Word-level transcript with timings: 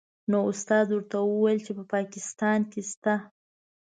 نو 0.31 0.37
استاد 0.51 0.87
ورته 0.91 1.17
وویل 1.21 1.59
چې 1.65 1.71
په 1.77 1.83
پاکستان 1.93 2.59
کې 2.71 2.81
شته 2.91 3.13
دې. 3.21 3.27